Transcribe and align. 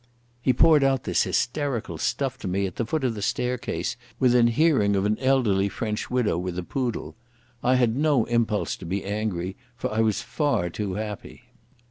He 0.41 0.51
poured 0.51 0.83
out 0.83 1.03
this 1.03 1.21
hysterical 1.21 1.99
stuff 1.99 2.39
to 2.39 2.47
me 2.47 2.65
at 2.65 2.77
the 2.77 2.87
foot 2.87 3.03
of 3.03 3.13
the 3.13 3.21
staircase 3.21 3.95
within 4.19 4.47
hearing 4.47 4.95
of 4.95 5.05
an 5.05 5.15
elderly 5.19 5.69
French 5.69 6.09
widow 6.09 6.39
with 6.39 6.57
a 6.57 6.63
poodle. 6.63 7.15
I 7.63 7.75
had 7.75 7.95
no 7.95 8.25
impulse 8.25 8.75
to 8.77 8.85
be 8.87 9.05
angry, 9.05 9.57
for 9.77 9.91
I 9.93 9.99
was 9.99 10.23
far 10.23 10.71
too 10.71 10.95
happy. 10.95 11.43